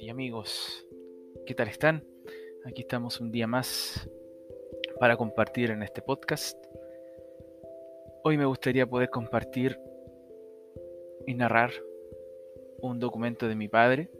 Y 0.00 0.10
amigos, 0.10 0.86
¿qué 1.46 1.54
tal 1.54 1.68
están? 1.68 2.04
Aquí 2.66 2.82
estamos 2.82 3.20
un 3.20 3.32
día 3.32 3.46
más 3.46 4.06
para 5.00 5.16
compartir 5.16 5.70
en 5.70 5.82
este 5.82 6.02
podcast. 6.02 6.58
Hoy 8.22 8.36
me 8.36 8.44
gustaría 8.44 8.86
poder 8.86 9.08
compartir 9.08 9.78
y 11.26 11.32
narrar 11.32 11.70
un 12.82 12.98
documento 12.98 13.48
de 13.48 13.54
mi 13.54 13.68
padre 13.68 14.10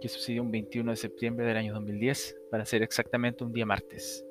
que 0.00 0.08
sucedió 0.08 0.42
un 0.42 0.52
21 0.52 0.92
de 0.92 0.96
septiembre 0.96 1.46
del 1.46 1.56
año 1.56 1.74
2010, 1.74 2.36
para 2.52 2.64
ser 2.64 2.82
exactamente 2.82 3.42
un 3.42 3.52
día 3.52 3.66
martes. 3.66 4.24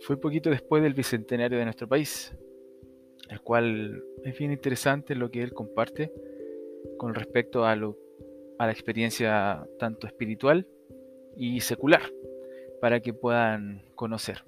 Fue 0.00 0.18
poquito 0.18 0.48
después 0.48 0.82
del 0.82 0.94
bicentenario 0.94 1.58
de 1.58 1.64
nuestro 1.64 1.86
país, 1.86 2.34
el 3.28 3.42
cual 3.42 4.02
es 4.24 4.38
bien 4.38 4.50
interesante 4.50 5.14
lo 5.14 5.30
que 5.30 5.42
él 5.42 5.52
comparte 5.52 6.10
con 6.96 7.14
respecto 7.14 7.66
a, 7.66 7.76
lo, 7.76 8.07
a 8.58 8.66
la 8.66 8.72
experiencia 8.72 9.66
tanto 9.78 10.06
espiritual 10.06 10.66
y 11.36 11.60
secular, 11.60 12.02
para 12.80 13.00
que 13.00 13.14
puedan 13.14 13.82
conocer. 13.94 14.44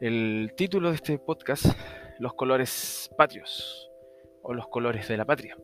El 0.00 0.52
título 0.56 0.90
de 0.90 0.96
este 0.96 1.18
podcast, 1.18 1.66
Los 2.18 2.34
colores 2.34 3.10
patrios 3.16 3.90
o 4.42 4.54
los 4.54 4.66
colores 4.68 5.08
de 5.08 5.16
la 5.16 5.24
patria. 5.24 5.56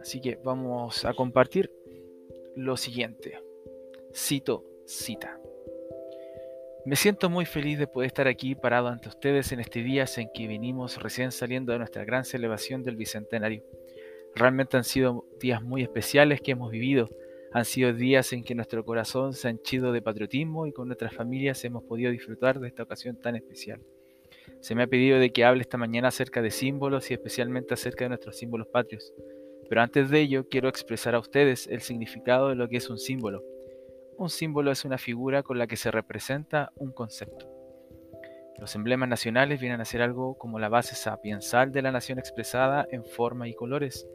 Así 0.00 0.20
que 0.20 0.38
vamos 0.44 1.04
a 1.04 1.14
compartir 1.14 1.70
lo 2.56 2.76
siguiente. 2.76 3.40
Cito, 4.14 4.64
cita. 4.86 5.38
Me 6.84 6.96
siento 6.96 7.28
muy 7.28 7.44
feliz 7.44 7.78
de 7.78 7.86
poder 7.86 8.06
estar 8.06 8.26
aquí 8.26 8.54
parado 8.54 8.88
ante 8.88 9.08
ustedes 9.08 9.52
en 9.52 9.60
este 9.60 9.82
día 9.82 10.06
en 10.16 10.30
que 10.32 10.48
venimos 10.48 11.00
recién 11.02 11.32
saliendo 11.32 11.72
de 11.72 11.78
nuestra 11.78 12.04
gran 12.04 12.24
celebración 12.24 12.82
del 12.82 12.96
Bicentenario. 12.96 13.62
Realmente 14.38 14.76
han 14.76 14.84
sido 14.84 15.26
días 15.40 15.62
muy 15.62 15.82
especiales 15.82 16.40
que 16.40 16.52
hemos 16.52 16.70
vivido. 16.70 17.10
Han 17.52 17.64
sido 17.64 17.92
días 17.92 18.32
en 18.32 18.44
que 18.44 18.54
nuestro 18.54 18.84
corazón 18.84 19.32
se 19.32 19.48
ha 19.48 19.50
henchido 19.50 19.92
de 19.92 20.02
patriotismo 20.02 20.66
y 20.66 20.72
con 20.72 20.86
nuestras 20.86 21.14
familias 21.14 21.64
hemos 21.64 21.84
podido 21.84 22.10
disfrutar 22.10 22.60
de 22.60 22.68
esta 22.68 22.82
ocasión 22.82 23.16
tan 23.16 23.36
especial. 23.36 23.80
Se 24.60 24.74
me 24.74 24.82
ha 24.82 24.86
pedido 24.86 25.18
de 25.18 25.32
que 25.32 25.44
hable 25.44 25.62
esta 25.62 25.78
mañana 25.78 26.08
acerca 26.08 26.42
de 26.42 26.50
símbolos 26.50 27.10
y 27.10 27.14
especialmente 27.14 27.74
acerca 27.74 28.04
de 28.04 28.10
nuestros 28.10 28.36
símbolos 28.36 28.68
patrios. 28.68 29.12
Pero 29.68 29.80
antes 29.82 30.10
de 30.10 30.20
ello 30.20 30.48
quiero 30.48 30.68
expresar 30.68 31.14
a 31.14 31.18
ustedes 31.18 31.66
el 31.66 31.80
significado 31.80 32.48
de 32.48 32.54
lo 32.54 32.68
que 32.68 32.78
es 32.78 32.88
un 32.88 32.98
símbolo 32.98 33.42
un 34.18 34.30
símbolo 34.30 34.72
es 34.72 34.84
una 34.84 34.98
figura 34.98 35.44
con 35.44 35.58
la 35.58 35.68
que 35.68 35.76
se 35.76 35.92
representa 35.92 36.72
un 36.74 36.90
concepto. 36.90 37.48
Los 38.58 38.74
emblemas 38.74 39.08
nacionales 39.08 39.60
vienen 39.60 39.80
a 39.80 39.84
ser 39.84 40.02
algo 40.02 40.36
como 40.36 40.58
la 40.58 40.68
base 40.68 40.96
sapiensal 40.96 41.70
de 41.70 41.82
la 41.82 41.92
nación 41.92 42.18
expresada 42.18 42.84
en 42.90 43.04
forma 43.04 43.46
y 43.46 43.54
colores. 43.54 44.08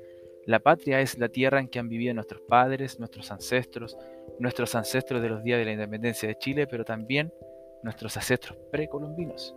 La 0.46 0.60
patria 0.60 1.00
es 1.00 1.18
la 1.18 1.30
tierra 1.30 1.60
en 1.60 1.70
que 1.70 1.80
han 1.80 1.88
vivido 1.88 2.14
nuestros 2.14 2.42
padres, 2.42 3.00
nuestros 3.00 3.32
ancestros, 3.32 3.98
nuestros 4.40 4.76
ancestros 4.76 5.22
de 5.22 5.30
los 5.30 5.44
días 5.44 5.58
de 5.58 5.66
la 5.66 5.72
independencia 5.72 6.28
de 6.28 6.38
Chile, 6.38 6.68
pero 6.68 6.84
también 6.84 7.32
nuestros 7.82 8.18
ancestros 8.18 8.58
precolombinos. 8.72 9.56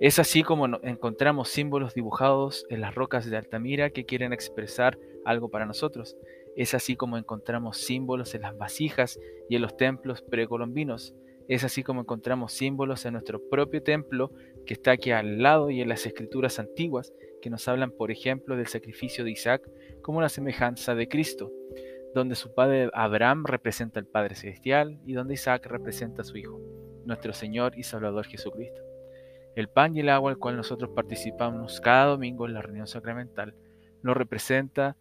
Es 0.00 0.18
así 0.18 0.42
como 0.44 0.66
encontramos 0.82 1.48
símbolos 1.48 1.92
dibujados 1.92 2.64
en 2.70 2.80
las 2.80 2.94
rocas 2.94 3.28
de 3.28 3.36
Altamira 3.36 3.90
que 3.90 4.04
quieren 4.04 4.32
expresar 4.32 4.96
algo 5.24 5.50
para 5.50 5.66
nosotros. 5.66 6.16
Es 6.56 6.72
así 6.72 6.96
como 6.96 7.18
encontramos 7.18 7.78
símbolos 7.78 8.34
en 8.34 8.42
las 8.42 8.56
vasijas 8.56 9.18
y 9.48 9.56
en 9.56 9.62
los 9.62 9.76
templos 9.76 10.22
precolombinos. 10.22 11.14
Es 11.48 11.64
así 11.64 11.82
como 11.82 12.02
encontramos 12.02 12.52
símbolos 12.52 13.04
en 13.06 13.14
nuestro 13.14 13.42
propio 13.48 13.82
templo 13.82 14.30
que 14.66 14.74
está 14.74 14.92
aquí 14.92 15.10
al 15.10 15.42
lado 15.42 15.70
y 15.70 15.80
en 15.80 15.88
las 15.88 16.06
escrituras 16.06 16.58
antiguas 16.58 17.12
que 17.40 17.50
nos 17.50 17.66
hablan, 17.68 17.90
por 17.90 18.10
ejemplo, 18.10 18.56
del 18.56 18.66
sacrificio 18.66 19.24
de 19.24 19.32
Isaac 19.32 19.68
como 20.08 20.20
una 20.20 20.30
semejanza 20.30 20.94
de 20.94 21.06
Cristo, 21.06 21.52
donde 22.14 22.34
su 22.34 22.54
padre 22.54 22.88
Abraham 22.94 23.44
representa 23.44 24.00
al 24.00 24.06
Padre 24.06 24.36
Celestial 24.36 24.98
y 25.04 25.12
donde 25.12 25.34
Isaac 25.34 25.66
representa 25.66 26.22
a 26.22 26.24
su 26.24 26.38
Hijo, 26.38 26.58
nuestro 27.04 27.34
Señor 27.34 27.76
y 27.76 27.82
Salvador 27.82 28.24
Jesucristo. 28.24 28.80
El 29.54 29.68
pan 29.68 29.94
y 29.94 30.00
el 30.00 30.08
agua 30.08 30.30
al 30.30 30.38
cual 30.38 30.56
nosotros 30.56 30.92
participamos 30.94 31.82
cada 31.82 32.06
domingo 32.06 32.46
en 32.46 32.54
la 32.54 32.62
reunión 32.62 32.86
sacramental 32.86 33.54
nos 34.02 34.16
representa 34.16 34.96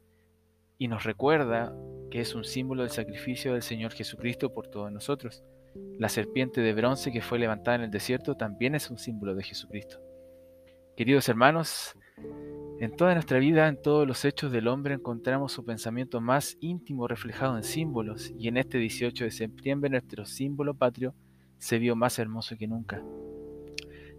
y 0.77 0.89
nos 0.89 1.05
recuerda 1.05 1.73
que 2.11 2.19
es 2.19 2.35
un 2.35 2.43
símbolo 2.43 2.81
del 2.81 2.91
sacrificio 2.91 3.53
del 3.53 3.61
Señor 3.61 3.93
Jesucristo 3.93 4.53
por 4.53 4.67
todos 4.67 4.91
nosotros. 4.91 5.41
La 5.97 6.09
serpiente 6.09 6.59
de 6.59 6.73
bronce 6.73 7.13
que 7.13 7.21
fue 7.21 7.39
levantada 7.39 7.75
en 7.77 7.83
el 7.83 7.91
desierto 7.91 8.35
también 8.35 8.75
es 8.75 8.91
un 8.91 8.97
símbolo 8.97 9.35
de 9.35 9.43
Jesucristo. 9.43 10.01
Queridos 10.97 11.29
hermanos, 11.29 11.95
en 12.79 12.95
toda 12.95 13.13
nuestra 13.13 13.39
vida, 13.39 13.67
en 13.67 13.81
todos 13.81 14.07
los 14.07 14.23
hechos 14.23 14.51
del 14.51 14.67
hombre, 14.67 14.93
encontramos 14.93 15.51
su 15.51 15.65
pensamiento 15.65 16.21
más 16.21 16.57
íntimo 16.59 17.07
reflejado 17.07 17.57
en 17.57 17.63
símbolos, 17.63 18.31
y 18.37 18.47
en 18.47 18.57
este 18.57 18.77
18 18.77 19.23
de 19.23 19.31
septiembre 19.31 19.89
nuestro 19.89 20.25
símbolo 20.25 20.75
patrio 20.75 21.15
se 21.57 21.79
vio 21.79 21.95
más 21.95 22.19
hermoso 22.19 22.55
que 22.55 22.67
nunca. 22.67 23.03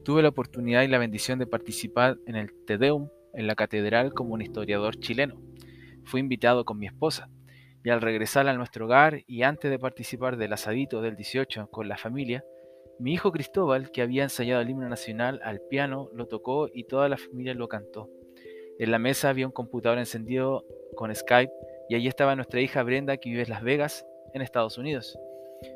Tuve 0.04 0.22
la 0.22 0.30
oportunidad 0.30 0.82
y 0.82 0.88
la 0.88 0.98
bendición 0.98 1.38
de 1.38 1.46
participar 1.46 2.18
en 2.26 2.34
el 2.34 2.52
Te 2.66 2.78
Deum 2.78 3.08
en 3.32 3.46
la 3.46 3.54
catedral 3.54 4.12
como 4.12 4.34
un 4.34 4.42
historiador 4.42 4.98
chileno. 4.98 5.40
Fui 6.04 6.20
invitado 6.20 6.64
con 6.64 6.78
mi 6.78 6.86
esposa 6.86 7.28
y 7.84 7.90
al 7.90 8.00
regresar 8.00 8.48
a 8.48 8.54
nuestro 8.54 8.86
hogar 8.86 9.22
y 9.28 9.42
antes 9.42 9.70
de 9.70 9.78
participar 9.78 10.36
del 10.36 10.52
asadito 10.52 11.00
del 11.00 11.14
18 11.14 11.68
con 11.70 11.86
la 11.86 11.96
familia, 11.96 12.44
mi 12.98 13.12
hijo 13.12 13.30
Cristóbal, 13.30 13.92
que 13.92 14.02
había 14.02 14.24
ensayado 14.24 14.60
el 14.60 14.70
himno 14.70 14.88
nacional 14.88 15.40
al 15.44 15.60
piano, 15.60 16.08
lo 16.12 16.26
tocó 16.26 16.68
y 16.72 16.84
toda 16.84 17.08
la 17.08 17.16
familia 17.16 17.54
lo 17.54 17.68
cantó. 17.68 18.08
En 18.78 18.92
la 18.92 18.98
mesa 18.98 19.28
había 19.28 19.46
un 19.46 19.52
computador 19.52 19.98
encendido 19.98 20.64
con 20.94 21.12
Skype 21.14 21.52
y 21.88 21.96
allí 21.96 22.06
estaba 22.06 22.36
nuestra 22.36 22.60
hija 22.60 22.82
Brenda 22.84 23.16
que 23.16 23.30
vive 23.30 23.42
en 23.42 23.50
Las 23.50 23.62
Vegas, 23.62 24.06
en 24.34 24.42
Estados 24.42 24.78
Unidos, 24.78 25.18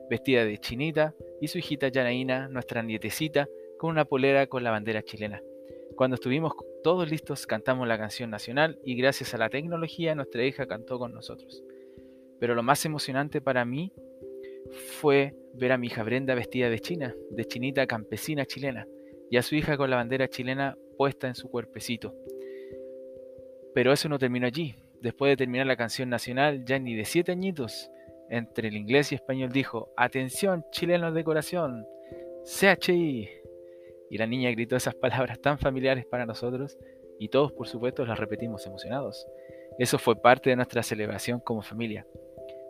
vestida 0.08 0.44
de 0.44 0.58
chinita, 0.58 1.14
y 1.40 1.48
su 1.48 1.58
hijita 1.58 1.90
Janaína, 1.92 2.48
nuestra 2.48 2.82
nietecita, 2.82 3.48
con 3.78 3.90
una 3.90 4.04
polera 4.04 4.46
con 4.46 4.62
la 4.62 4.70
bandera 4.70 5.02
chilena. 5.02 5.42
Cuando 5.96 6.14
estuvimos 6.14 6.52
todos 6.84 7.10
listos, 7.10 7.46
cantamos 7.46 7.88
la 7.88 7.98
canción 7.98 8.30
nacional 8.30 8.78
y 8.84 8.94
gracias 8.94 9.34
a 9.34 9.38
la 9.38 9.48
tecnología 9.48 10.14
nuestra 10.14 10.44
hija 10.44 10.66
cantó 10.66 10.98
con 10.98 11.12
nosotros. 11.12 11.64
Pero 12.38 12.54
lo 12.54 12.62
más 12.62 12.84
emocionante 12.84 13.40
para 13.40 13.64
mí 13.64 13.92
fue 15.00 15.34
ver 15.54 15.72
a 15.72 15.78
mi 15.78 15.88
hija 15.88 16.04
Brenda 16.04 16.34
vestida 16.36 16.70
de 16.70 16.78
china, 16.78 17.14
de 17.30 17.44
chinita 17.44 17.86
campesina 17.86 18.46
chilena, 18.46 18.86
y 19.28 19.36
a 19.36 19.42
su 19.42 19.56
hija 19.56 19.76
con 19.76 19.90
la 19.90 19.96
bandera 19.96 20.28
chilena 20.28 20.76
puesta 20.96 21.26
en 21.26 21.34
su 21.34 21.50
cuerpecito. 21.50 22.14
Pero 23.74 23.92
eso 23.92 24.08
no 24.08 24.18
terminó 24.18 24.46
allí. 24.46 24.76
Después 25.00 25.30
de 25.30 25.36
terminar 25.36 25.66
la 25.66 25.76
canción 25.76 26.08
nacional, 26.08 26.64
ya 26.64 26.78
ni 26.78 26.94
de 26.94 27.04
siete 27.04 27.32
añitos, 27.32 27.90
entre 28.28 28.68
el 28.68 28.76
inglés 28.76 29.12
y 29.12 29.16
español 29.16 29.50
dijo, 29.52 29.92
Atención, 29.96 30.64
chilenos 30.70 31.14
de 31.14 31.24
corazón, 31.24 31.86
CHI, 32.44 33.28
y 34.10 34.18
la 34.18 34.26
niña 34.26 34.50
gritó 34.50 34.76
esas 34.76 34.94
palabras 35.00 35.40
tan 35.40 35.58
familiares 35.58 36.06
para 36.06 36.26
nosotros 36.26 36.78
y 37.18 37.28
todos 37.28 37.52
por 37.52 37.68
supuesto 37.68 38.04
las 38.04 38.18
repetimos 38.18 38.66
emocionados. 38.66 39.26
Eso 39.78 39.98
fue 39.98 40.20
parte 40.20 40.50
de 40.50 40.56
nuestra 40.56 40.82
celebración 40.82 41.40
como 41.40 41.62
familia. 41.62 42.06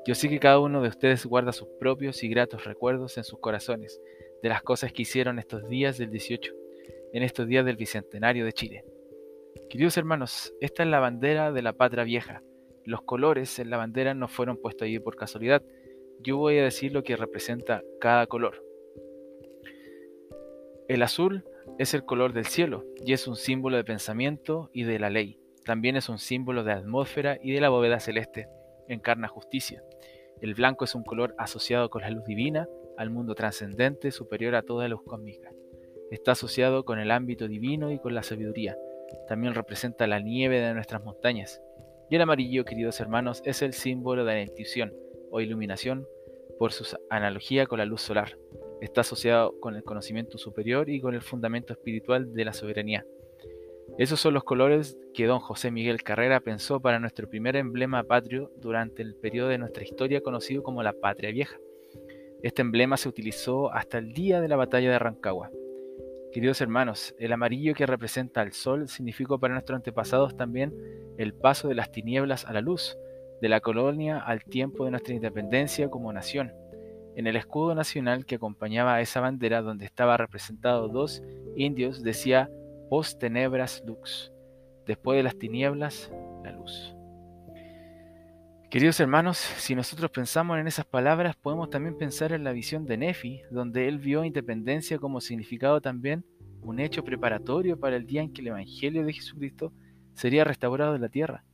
Yo 0.06 0.14
sé 0.14 0.28
que 0.28 0.38
cada 0.38 0.58
uno 0.58 0.82
de 0.82 0.88
ustedes 0.88 1.26
guarda 1.26 1.52
sus 1.52 1.69
propios 1.80 2.22
y 2.22 2.28
gratos 2.28 2.64
recuerdos 2.64 3.19
en 3.19 3.24
sus 3.24 3.38
corazones 3.40 4.00
de 4.42 4.48
las 4.48 4.62
cosas 4.62 4.92
que 4.92 5.02
hicieron 5.02 5.38
estos 5.38 5.69
días 5.69 5.96
del 5.98 6.10
18, 6.10 6.52
en 7.12 7.22
estos 7.22 7.46
días 7.46 7.64
del 7.64 7.76
Bicentenario 7.76 8.44
de 8.44 8.52
Chile. 8.52 8.84
Queridos 9.70 9.96
hermanos, 9.96 10.52
esta 10.60 10.82
es 10.82 10.88
la 10.88 11.00
bandera 11.00 11.52
de 11.52 11.62
la 11.62 11.72
patria 11.72 12.04
vieja. 12.04 12.43
Los 12.84 13.02
colores 13.02 13.58
en 13.58 13.70
la 13.70 13.76
bandera 13.76 14.14
no 14.14 14.28
fueron 14.28 14.56
puestos 14.56 14.87
allí 14.87 14.99
por 14.99 15.16
casualidad. 15.16 15.62
Yo 16.20 16.37
voy 16.37 16.58
a 16.58 16.64
decir 16.64 16.93
lo 16.93 17.02
que 17.02 17.16
representa 17.16 17.82
cada 18.00 18.26
color. 18.26 18.64
El 20.88 21.02
azul 21.02 21.44
es 21.78 21.94
el 21.94 22.04
color 22.04 22.32
del 22.32 22.46
cielo 22.46 22.84
y 23.04 23.12
es 23.12 23.26
un 23.26 23.37
símbolo 23.37 23.76
de 23.76 23.84
pensamiento 23.84 24.70
y 24.72 24.84
de 24.84 24.99
la 24.99 25.10
ley. 25.10 25.38
También 25.64 25.96
es 25.96 26.08
un 26.08 26.19
símbolo 26.19 26.64
de 26.64 26.72
atmósfera 26.72 27.38
y 27.43 27.52
de 27.52 27.60
la 27.60 27.69
bóveda 27.69 28.00
celeste. 28.00 28.49
Encarna 28.88 29.28
justicia. 29.28 29.82
El 30.40 30.54
blanco 30.54 30.84
es 30.84 30.94
un 30.94 31.04
color 31.04 31.34
asociado 31.38 31.88
con 31.88 32.02
la 32.02 32.10
luz 32.10 32.25
divina, 32.25 32.69
al 32.99 33.10
mundo 33.10 33.34
trascendente 33.34 34.10
superior 34.10 34.54
a 34.54 34.62
toda 34.62 34.88
luz 34.88 35.02
cósmica. 35.04 35.50
Está 36.10 36.32
asociado 36.32 36.84
con 36.84 36.99
el 36.99 37.10
ámbito 37.10 37.49
divino 37.49 37.90
y 37.90 37.99
con 37.99 38.14
la 38.14 38.22
sabiduría. 38.22 38.76
También 39.29 39.55
representa 39.55 40.06
la 40.06 40.20
nieve 40.20 40.61
de 40.61 40.75
nuestras 40.75 41.03
montañas. 41.05 41.61
Y 42.11 42.17
el 42.17 42.23
amarillo, 42.23 42.64
queridos 42.64 43.00
hermanos, 43.00 43.43
es 43.44 43.62
el 43.62 43.73
símbolo 43.73 44.25
de 44.25 44.35
la 44.35 44.43
intuición 44.43 44.93
o 45.31 45.41
iluminación 45.41 46.06
por 46.59 46.73
su 46.73 46.85
analogía 47.11 47.67
con 47.67 47.79
la 47.79 47.87
luz 47.87 48.03
solar 48.03 48.37
está 48.82 49.03
asociado 49.03 49.61
con 49.61 49.76
el 49.76 49.85
conocimiento 49.85 50.38
superior 50.38 50.91
y 50.91 51.00
con 51.00 51.14
el 51.14 51.23
fundamento 51.23 51.73
espiritual 51.73 52.35
de 52.35 52.44
la 52.44 52.53
soberanía. 52.53 53.06
Esos 53.97 54.20
son 54.20 54.35
los 54.35 54.43
colores 54.43 54.99
que 55.14 55.26
don 55.26 55.38
José 55.38 55.70
Miguel 55.70 56.03
Carrera 56.03 56.41
pensó 56.41 56.81
para 56.81 56.99
nuestro 56.99 57.29
primer 57.29 57.55
emblema 57.55 58.03
patrio 58.03 58.50
durante 58.56 59.03
el 59.03 59.14
periodo 59.14 59.49
de 59.49 59.59
nuestra 59.59 59.85
historia 59.85 60.20
conocido 60.20 60.64
como 60.64 60.82
la 60.82 60.94
Patria 60.94 61.31
Vieja. 61.31 61.56
Este 62.43 62.62
emblema 62.62 62.97
se 62.97 63.09
utilizó 63.09 63.73
hasta 63.73 63.99
el 63.99 64.12
día 64.12 64.41
de 64.41 64.49
la 64.49 64.56
batalla 64.56 64.91
de 64.91 64.99
Rancagua. 64.99 65.53
Queridos 66.32 66.62
hermanos, 66.62 67.14
el 67.19 67.31
amarillo 67.34 67.75
que 67.75 67.84
representa 67.84 68.40
al 68.40 68.52
sol 68.52 68.88
significó 68.88 69.38
para 69.38 69.52
nuestros 69.52 69.76
antepasados 69.76 70.34
también 70.34 70.73
el 71.19 71.34
paso 71.34 71.69
de 71.69 71.75
las 71.75 71.93
tinieblas 71.93 72.46
a 72.46 72.55
la 72.55 72.62
luz, 72.62 72.96
de 73.43 73.50
la 73.50 73.61
colonia 73.61 74.19
al 74.19 74.43
tiempo 74.43 74.87
de 74.87 74.93
nuestra 74.93 75.14
independencia 75.14 75.90
como 75.90 76.11
nación. 76.11 76.55
En 77.17 77.26
el 77.26 77.37
escudo 77.37 77.75
nacional 77.75 78.25
que 78.25 78.37
acompañaba 78.37 78.94
a 78.94 79.02
esa 79.02 79.20
bandera 79.20 79.61
donde 79.61 79.84
estaba 79.84 80.17
representado 80.17 80.88
dos 80.88 81.23
indios 81.55 82.02
decía 82.02 82.49
post 82.88 83.20
tenebras 83.20 83.82
lux, 83.85 84.32
después 84.87 85.19
de 85.19 85.25
las 85.25 85.37
tinieblas 85.37 86.11
la 86.43 86.52
luz. 86.52 86.96
Queridos 88.72 88.98
hermanos, 89.00 89.36
si 89.36 89.74
nosotros 89.74 90.10
pensamos 90.10 90.58
en 90.58 90.66
esas 90.66 90.86
palabras, 90.86 91.36
podemos 91.36 91.69
también 91.69 91.94
pensar 91.98 92.32
en 92.32 92.42
la 92.42 92.52
visión 92.52 92.86
de 92.86 92.96
Nefi, 92.96 93.42
donde 93.50 93.86
él 93.86 93.98
vio 93.98 94.24
independencia 94.24 94.98
como 94.98 95.20
significado 95.20 95.82
también 95.82 96.24
un 96.62 96.80
hecho 96.80 97.04
preparatorio 97.04 97.78
para 97.78 97.96
el 97.96 98.06
día 98.06 98.22
en 98.22 98.32
que 98.32 98.40
el 98.40 98.46
Evangelio 98.46 99.04
de 99.04 99.12
Jesucristo 99.12 99.74
sería 100.14 100.44
restaurado 100.44 100.94
en 100.94 101.02
la 101.02 101.10
tierra, 101.10 101.44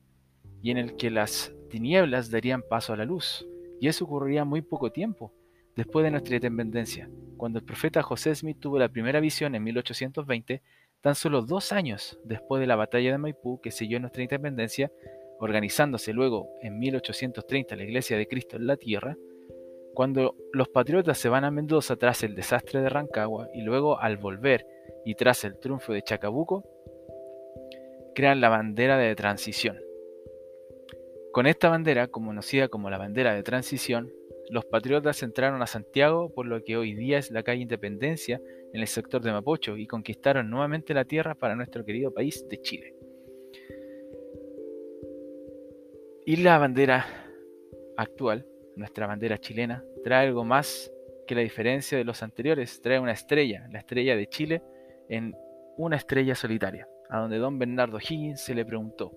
y 0.62 0.70
en 0.70 0.76
el 0.76 0.94
que 0.94 1.10
las 1.10 1.52
tinieblas 1.70 2.30
darían 2.30 2.62
paso 2.62 2.92
a 2.92 2.96
la 2.96 3.04
luz. 3.04 3.44
Y 3.80 3.88
eso 3.88 4.04
ocurriría 4.04 4.44
muy 4.44 4.62
poco 4.62 4.92
tiempo 4.92 5.34
después 5.74 6.04
de 6.04 6.12
nuestra 6.12 6.36
independencia. 6.36 7.10
Cuando 7.36 7.58
el 7.58 7.64
profeta 7.64 8.00
José 8.00 8.32
Smith 8.36 8.60
tuvo 8.60 8.78
la 8.78 8.90
primera 8.90 9.18
visión 9.18 9.56
en 9.56 9.64
1820, 9.64 10.62
tan 11.00 11.16
solo 11.16 11.42
dos 11.42 11.72
años 11.72 12.16
después 12.24 12.60
de 12.60 12.68
la 12.68 12.76
batalla 12.76 13.10
de 13.10 13.18
Maipú 13.18 13.60
que 13.60 13.72
selló 13.72 13.98
nuestra 13.98 14.22
independencia, 14.22 14.92
organizándose 15.40 16.12
luego 16.12 16.48
en 16.62 16.78
1830 16.78 17.76
la 17.76 17.84
Iglesia 17.84 18.16
de 18.16 18.26
Cristo 18.26 18.56
en 18.56 18.66
la 18.66 18.76
Tierra, 18.76 19.16
cuando 19.94 20.36
los 20.52 20.68
patriotas 20.68 21.18
se 21.18 21.28
van 21.28 21.44
a 21.44 21.50
Mendoza 21.50 21.96
tras 21.96 22.22
el 22.22 22.34
desastre 22.34 22.80
de 22.80 22.88
Rancagua 22.88 23.48
y 23.52 23.62
luego 23.62 23.98
al 23.98 24.16
volver 24.16 24.64
y 25.04 25.14
tras 25.14 25.44
el 25.44 25.58
triunfo 25.58 25.92
de 25.92 26.02
Chacabuco, 26.02 26.64
crean 28.14 28.40
la 28.40 28.48
bandera 28.48 28.96
de 28.96 29.14
transición. 29.14 29.78
Con 31.32 31.46
esta 31.46 31.68
bandera, 31.68 32.08
conocida 32.08 32.68
como 32.68 32.90
la 32.90 32.98
bandera 32.98 33.34
de 33.34 33.42
transición, 33.42 34.12
los 34.50 34.64
patriotas 34.64 35.22
entraron 35.22 35.62
a 35.62 35.66
Santiago 35.66 36.32
por 36.34 36.46
lo 36.46 36.64
que 36.64 36.76
hoy 36.76 36.94
día 36.94 37.18
es 37.18 37.30
la 37.30 37.42
calle 37.42 37.62
Independencia 37.62 38.40
en 38.72 38.80
el 38.80 38.86
sector 38.86 39.22
de 39.22 39.32
Mapocho 39.32 39.76
y 39.76 39.86
conquistaron 39.86 40.50
nuevamente 40.50 40.94
la 40.94 41.04
tierra 41.04 41.34
para 41.34 41.54
nuestro 41.54 41.84
querido 41.84 42.12
país 42.12 42.46
de 42.48 42.60
Chile. 42.60 42.97
Y 46.28 46.36
la 46.36 46.58
bandera 46.58 47.06
actual, 47.96 48.44
nuestra 48.76 49.06
bandera 49.06 49.38
chilena, 49.38 49.82
trae 50.04 50.26
algo 50.26 50.44
más 50.44 50.92
que 51.26 51.34
la 51.34 51.40
diferencia 51.40 51.96
de 51.96 52.04
los 52.04 52.22
anteriores. 52.22 52.82
Trae 52.82 53.00
una 53.00 53.12
estrella, 53.12 53.66
la 53.72 53.78
estrella 53.78 54.14
de 54.14 54.26
Chile, 54.26 54.62
en 55.08 55.34
una 55.78 55.96
estrella 55.96 56.34
solitaria, 56.34 56.86
a 57.08 57.20
donde 57.20 57.38
don 57.38 57.58
Bernardo 57.58 57.96
Higgins 57.96 58.42
se 58.42 58.54
le 58.54 58.66
preguntó, 58.66 59.10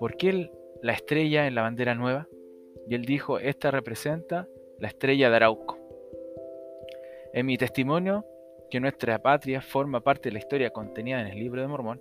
¿por 0.00 0.16
qué 0.16 0.50
la 0.80 0.94
estrella 0.94 1.46
en 1.46 1.56
la 1.56 1.60
bandera 1.60 1.94
nueva? 1.94 2.26
Y 2.88 2.94
él 2.94 3.04
dijo, 3.04 3.38
esta 3.38 3.70
representa 3.70 4.48
la 4.78 4.88
estrella 4.88 5.28
de 5.28 5.36
Arauco. 5.36 5.76
En 7.34 7.44
mi 7.44 7.58
testimonio, 7.58 8.24
que 8.70 8.80
nuestra 8.80 9.18
patria 9.18 9.60
forma 9.60 10.00
parte 10.00 10.30
de 10.30 10.32
la 10.32 10.38
historia 10.38 10.70
contenida 10.70 11.20
en 11.20 11.26
el 11.26 11.38
libro 11.38 11.60
de 11.60 11.68
Mormón, 11.68 12.00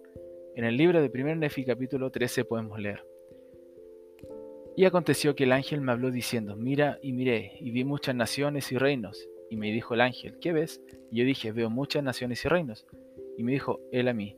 en 0.56 0.64
el 0.64 0.78
libro 0.78 1.02
de 1.02 1.12
1 1.14 1.36
Nefi 1.36 1.66
capítulo 1.66 2.10
13 2.10 2.46
podemos 2.46 2.80
leer, 2.80 3.04
y 4.76 4.86
aconteció 4.86 5.36
que 5.36 5.46
el 5.46 5.54
ángel 5.54 5.82
me 5.82 5.92
habló 5.92 6.12
diciendo, 6.12 6.56
mira 6.56 7.00
y 7.02 7.14
miré, 7.14 7.54
y 7.62 7.72
vi 7.72 7.84
muchas 7.84 8.16
naciones 8.16 8.72
y 8.72 8.78
reinos. 8.78 9.28
Y 9.50 9.56
me 9.56 9.72
dijo 9.72 9.94
el 9.94 10.02
ángel, 10.02 10.38
¿qué 10.42 10.52
ves? 10.52 10.82
Y 11.12 11.20
yo 11.20 11.26
dije, 11.26 11.52
veo 11.52 11.70
muchas 11.70 12.04
naciones 12.04 12.44
y 12.44 12.50
reinos. 12.50 12.86
Y 13.38 13.44
me 13.44 13.54
dijo 13.54 13.80
él 13.92 14.08
a 14.08 14.14
mí, 14.14 14.36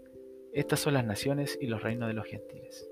estas 0.54 0.80
son 0.80 0.94
las 0.94 1.06
naciones 1.06 1.58
y 1.60 1.68
los 1.68 1.82
reinos 1.82 2.08
de 2.08 2.14
los 2.14 2.28
gentiles. 2.28 2.88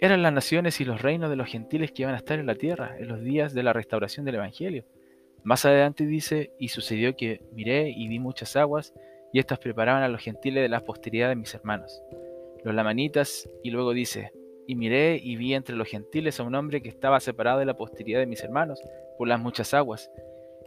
Eran 0.00 0.22
las 0.22 0.32
naciones 0.32 0.80
y 0.80 0.84
los 0.84 1.00
reinos 1.00 1.30
de 1.30 1.36
los 1.36 1.48
gentiles 1.48 1.92
que 1.92 2.02
iban 2.02 2.14
a 2.14 2.18
estar 2.18 2.38
en 2.38 2.46
la 2.46 2.54
tierra 2.54 2.96
en 2.98 3.08
los 3.08 3.22
días 3.22 3.54
de 3.54 3.62
la 3.62 3.72
restauración 3.72 4.24
del 4.26 4.36
Evangelio. 4.36 4.84
Más 5.44 5.64
adelante 5.64 6.04
dice, 6.06 6.52
y 6.58 6.68
sucedió 6.68 7.16
que 7.16 7.42
miré 7.52 7.90
y 7.90 8.08
vi 8.08 8.18
muchas 8.18 8.56
aguas, 8.56 8.94
y 9.32 9.38
éstas 9.38 9.58
preparaban 9.58 10.02
a 10.02 10.08
los 10.08 10.22
gentiles 10.22 10.62
de 10.62 10.68
la 10.68 10.84
posteridad 10.84 11.28
de 11.28 11.36
mis 11.36 11.54
hermanos, 11.54 12.02
los 12.64 12.74
lamanitas, 12.74 13.48
y 13.62 13.70
luego 13.70 13.92
dice, 13.92 14.32
y 14.70 14.76
miré 14.76 15.20
y 15.20 15.34
vi 15.34 15.54
entre 15.54 15.74
los 15.74 15.88
gentiles 15.88 16.38
a 16.38 16.44
un 16.44 16.54
hombre 16.54 16.80
que 16.80 16.88
estaba 16.88 17.18
separado 17.18 17.58
de 17.58 17.64
la 17.64 17.76
posteridad 17.76 18.20
de 18.20 18.26
mis 18.26 18.44
hermanos 18.44 18.80
por 19.18 19.26
las 19.26 19.40
muchas 19.40 19.74
aguas, 19.74 20.08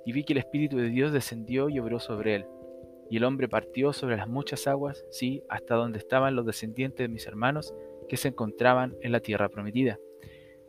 y 0.06 0.12
vi 0.12 0.26
que 0.26 0.34
el 0.34 0.40
Espíritu 0.40 0.76
de 0.76 0.90
Dios 0.90 1.14
descendió 1.14 1.70
y 1.70 1.80
obró 1.80 2.02
sobre 2.02 2.36
él. 2.36 2.46
Y 3.10 3.16
el 3.16 3.24
hombre 3.24 3.48
partió 3.48 3.94
sobre 3.94 4.18
las 4.18 4.28
muchas 4.28 4.68
aguas, 4.68 5.06
sí, 5.10 5.42
hasta 5.48 5.76
donde 5.76 6.00
estaban 6.00 6.36
los 6.36 6.46
descendientes 6.46 6.98
de 6.98 7.08
mis 7.08 7.26
hermanos 7.28 7.74
que 8.10 8.18
se 8.18 8.28
encontraban 8.28 8.94
en 9.00 9.14
la 9.14 9.22
tierra 9.22 9.48
prometida. 9.48 9.98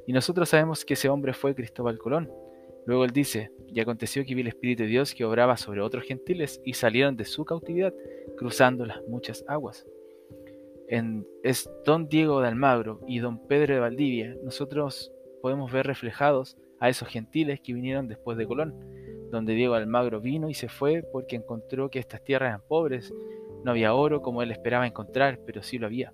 Y 0.06 0.12
nosotros 0.12 0.48
sabemos 0.48 0.84
que 0.84 0.94
ese 0.94 1.08
hombre 1.08 1.32
fue 1.32 1.56
Cristóbal 1.56 1.98
Colón. 1.98 2.31
Luego 2.86 3.04
él 3.04 3.10
dice, 3.10 3.50
y 3.66 3.81
aconteció 3.81 4.25
que 4.25 4.36
vi 4.36 4.42
el 4.42 4.46
Espíritu 4.46 4.84
de 4.84 4.90
Dios 4.90 5.12
que 5.12 5.25
obraba 5.25 5.56
sobre 5.56 5.81
otros 5.81 6.04
gentiles 6.04 6.60
y 6.64 6.75
salieron 6.75 7.16
de 7.16 7.25
su 7.25 7.44
cautividad, 7.44 7.92
cruzando 8.36 8.86
las 8.86 9.02
muchas 9.08 9.44
aguas 9.48 9.84
es 10.88 11.70
don 11.84 12.08
Diego 12.08 12.40
de 12.40 12.48
Almagro 12.48 13.00
y 13.06 13.19
don 13.19 13.46
Pedro 13.46 13.75
de 13.75 13.81
Valdivia, 13.81 14.36
nosotros 14.42 15.12
podemos 15.42 15.72
ver 15.72 15.86
reflejados 15.86 16.56
a 16.81 16.88
esos 16.88 17.08
gentiles 17.08 17.60
que 17.60 17.75
vinieron 17.75 18.08
después 18.08 18.36
de 18.36 18.46
Colón, 18.46 18.75
donde 19.31 19.54
Diego 19.54 19.75
de 19.75 19.81
Almagro 19.81 20.20
vino 20.20 20.48
y 20.48 20.54
se 20.54 20.69
fue 20.69 21.02
porque 21.12 21.36
encontró 21.36 21.90
que 21.90 21.98
estas 21.98 22.22
tierras 22.22 22.48
eran 22.48 22.62
pobres, 22.69 23.12
no 23.64 23.70
había 23.70 23.94
oro 23.94 24.22
como 24.22 24.42
él 24.42 24.50
esperaba 24.50 24.86
encontrar, 24.86 25.40
pero 25.46 25.62
sí 25.62 25.78
lo 25.78 25.86
había. 25.86 26.12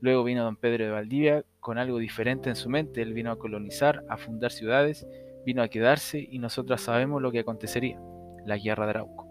Luego 0.00 0.24
vino 0.24 0.42
don 0.42 0.56
Pedro 0.56 0.84
de 0.84 0.90
Valdivia 0.90 1.44
con 1.60 1.78
algo 1.78 1.98
diferente 1.98 2.48
en 2.48 2.56
su 2.56 2.68
mente, 2.68 3.02
él 3.02 3.14
vino 3.14 3.30
a 3.30 3.38
colonizar, 3.38 4.04
a 4.08 4.16
fundar 4.16 4.50
ciudades, 4.50 5.06
vino 5.46 5.62
a 5.62 5.68
quedarse 5.68 6.26
y 6.28 6.38
nosotros 6.40 6.80
sabemos 6.80 7.22
lo 7.22 7.30
que 7.30 7.38
acontecería, 7.38 8.00
la 8.44 8.58
guerra 8.58 8.84
de 8.86 8.90
Arauco. 8.90 9.21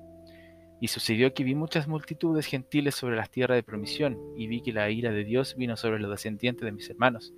Y 0.82 0.88
sucedió 0.88 1.34
que 1.34 1.46
vi 1.46 1.56
muchas 1.56 1.88
multitudes 1.88 2.48
gentiles 2.48 2.96
sobre 2.96 3.16
las 3.16 3.30
tierras 3.30 3.56
de 3.56 3.64
promisión, 3.64 4.18
y 4.36 4.48
vi 4.48 4.62
que 4.62 4.74
la 4.74 4.90
ira 4.90 5.12
de 5.12 5.24
Dios 5.24 5.56
vino 5.56 5.78
sobre 5.78 6.00
los 6.00 6.12
descendientes 6.12 6.66
de 6.66 6.72
mis 6.74 6.90
hermanos, 6.90 7.34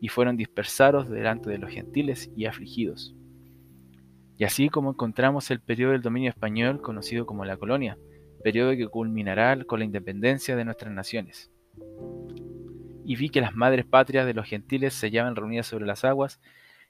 y 0.00 0.08
fueron 0.08 0.36
dispersados 0.36 1.08
delante 1.08 1.50
de 1.50 1.58
los 1.58 1.70
gentiles 1.70 2.30
y 2.34 2.46
afligidos. 2.46 3.14
Y 4.38 4.44
así 4.44 4.70
como 4.70 4.90
encontramos 4.90 5.50
el 5.50 5.60
periodo 5.60 5.92
del 5.92 6.02
dominio 6.02 6.30
español 6.30 6.80
conocido 6.80 7.26
como 7.26 7.44
la 7.44 7.56
colonia, 7.56 7.98
periodo 8.42 8.76
que 8.76 8.88
culminará 8.88 9.62
con 9.64 9.78
la 9.80 9.84
independencia 9.84 10.56
de 10.56 10.64
nuestras 10.64 10.92
naciones. 10.92 11.50
Y 13.04 13.16
vi 13.16 13.28
que 13.28 13.40
las 13.40 13.54
madres 13.54 13.84
patrias 13.84 14.24
de 14.24 14.34
los 14.34 14.46
gentiles 14.46 14.94
se 14.94 15.08
hallaban 15.08 15.36
reunidas 15.36 15.66
sobre 15.66 15.86
las 15.86 16.04
aguas 16.04 16.40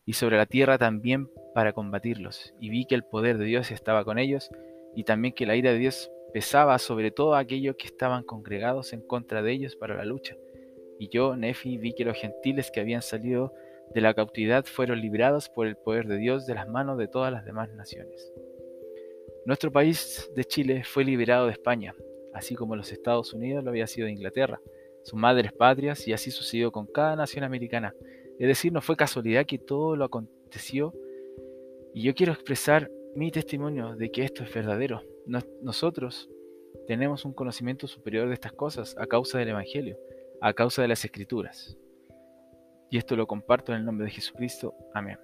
y 0.04 0.12
sobre 0.12 0.36
la 0.36 0.46
tierra 0.46 0.78
también 0.78 1.28
para 1.54 1.72
combatirlos, 1.72 2.54
y 2.60 2.70
vi 2.70 2.86
que 2.86 2.94
el 2.94 3.02
poder 3.02 3.38
de 3.38 3.44
Dios 3.44 3.70
estaba 3.70 4.04
con 4.04 4.18
ellos, 4.18 4.50
y 4.96 5.04
también 5.04 5.34
que 5.34 5.46
la 5.46 5.54
ira 5.54 5.72
de 5.72 5.78
Dios 5.78 6.10
pesaba 6.32 6.78
sobre 6.78 7.10
todo 7.10 7.36
aquellos 7.36 7.76
que 7.76 7.86
estaban 7.86 8.24
congregados 8.24 8.92
en 8.92 9.02
contra 9.02 9.42
de 9.42 9.52
ellos 9.52 9.76
para 9.76 9.94
la 9.94 10.04
lucha. 10.04 10.36
Y 10.98 11.08
yo, 11.08 11.36
Nefi, 11.36 11.76
vi 11.76 11.92
que 11.92 12.04
los 12.04 12.16
gentiles 12.16 12.70
que 12.70 12.80
habían 12.80 13.02
salido 13.02 13.52
de 13.94 14.00
la 14.00 14.14
cautividad 14.14 14.64
fueron 14.64 15.00
librados 15.00 15.48
por 15.48 15.66
el 15.66 15.76
poder 15.76 16.08
de 16.08 16.16
Dios 16.16 16.46
de 16.46 16.54
las 16.54 16.66
manos 16.66 16.98
de 16.98 17.08
todas 17.08 17.30
las 17.30 17.44
demás 17.44 17.70
naciones. 17.74 18.32
Nuestro 19.44 19.70
país 19.70 20.30
de 20.34 20.44
Chile 20.44 20.82
fue 20.84 21.04
liberado 21.04 21.46
de 21.46 21.52
España, 21.52 21.94
así 22.32 22.54
como 22.54 22.74
los 22.74 22.90
Estados 22.90 23.32
Unidos 23.32 23.62
lo 23.62 23.70
había 23.70 23.86
sido 23.86 24.06
de 24.06 24.12
Inglaterra, 24.12 24.60
sus 25.02 25.18
madres 25.18 25.52
patrias, 25.52 26.08
y 26.08 26.12
así 26.12 26.30
sucedió 26.30 26.72
con 26.72 26.86
cada 26.86 27.14
nación 27.16 27.44
americana. 27.44 27.94
Es 28.38 28.48
decir, 28.48 28.72
no 28.72 28.80
fue 28.80 28.96
casualidad 28.96 29.46
que 29.46 29.58
todo 29.58 29.94
lo 29.94 30.04
aconteció. 30.04 30.92
Y 31.94 32.02
yo 32.02 32.14
quiero 32.14 32.32
expresar 32.32 32.90
mi 33.16 33.30
testimonio 33.30 33.96
de 33.96 34.11
que 34.11 34.25
esto 34.25 34.44
es 34.44 34.52
verdadero. 34.52 35.02
nosotros 35.62 36.28
tenemos 36.87 37.25
un 37.25 37.32
conocimiento 37.32 37.87
superior 37.87 38.28
de 38.28 38.35
estas 38.35 38.52
cosas 38.52 38.94
a 38.99 39.06
causa 39.06 39.38
del 39.38 39.49
Evangelio, 39.49 39.99
a 40.42 40.52
causa 40.52 40.82
de 40.82 40.88
las 40.88 41.02
Escrituras. 41.02 41.78
Y 42.90 42.99
esto 42.99 43.16
lo 43.16 43.26
comparto 43.26 43.73
en 43.73 43.78
el 43.78 43.85
nombre 43.87 44.04
de 44.04 44.12
Jesucristo. 44.12 44.75
Amén. 44.92 45.18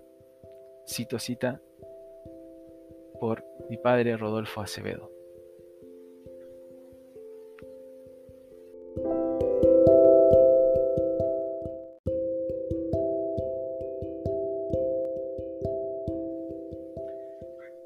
Cito 0.89 1.19
cita 1.19 1.61
por 3.21 3.45
mi 3.69 3.77
padre 3.77 4.17
Rodolfo 4.17 4.63
Acevedo. 4.63 5.12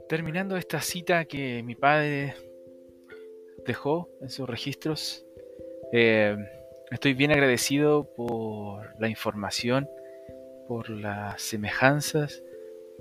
Terminando 0.08 0.56
esta 0.56 0.80
cita 0.80 1.24
que 1.24 1.62
mi 1.62 1.74
padre 1.74 2.34
dejó 3.66 4.08
en 4.20 4.30
sus 4.30 4.48
registros, 4.48 5.24
eh, 5.92 6.36
estoy 6.90 7.14
bien 7.14 7.32
agradecido 7.32 8.04
por 8.16 9.00
la 9.00 9.08
información, 9.08 9.88
por 10.68 10.90
las 10.90 11.42
semejanzas, 11.42 12.42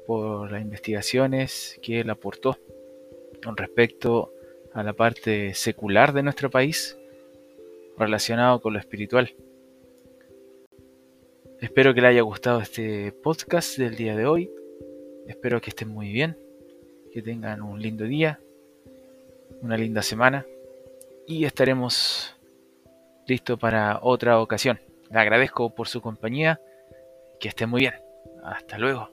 por 0.08 0.52
las 0.52 0.62
investigaciones 0.62 1.80
que 1.82 2.00
él 2.00 2.10
aportó 2.10 2.58
con 3.44 3.58
respecto 3.58 4.34
a 4.74 4.84
la 4.84 4.94
parte 4.94 5.54
secular 5.54 6.14
de 6.14 6.24
nuestro 6.24 6.50
país 6.50 6.98
relacionado 7.98 8.62
con 8.62 8.74
lo 8.74 8.80
espiritual. 8.80 9.34
Espero 11.62 11.94
que 11.94 12.02
les 12.02 12.10
haya 12.10 12.22
gustado 12.22 12.60
este 12.62 13.12
podcast 13.12 13.78
del 13.78 13.96
día 13.96 14.16
de 14.16 14.26
hoy. 14.26 14.52
Espero 15.28 15.62
que 15.62 15.70
estén 15.70 15.90
muy 15.90 16.12
bien, 16.12 16.38
que 17.16 17.22
tengan 17.22 17.62
un 17.62 17.82
lindo 17.82 18.04
día, 18.04 18.42
una 19.62 19.78
linda 19.78 20.02
semana 20.02 20.46
y 21.26 21.46
estaremos 21.46 22.36
listos 23.26 23.58
para 23.58 24.00
otra 24.02 24.42
ocasión. 24.42 24.82
Le 25.10 25.20
agradezco 25.20 25.74
por 25.74 25.88
su 25.88 26.02
compañía. 26.02 26.60
Que 27.40 27.48
estén 27.48 27.70
muy 27.70 27.84
bien. 27.84 27.94
Hasta 28.44 28.78
luego. 28.78 29.10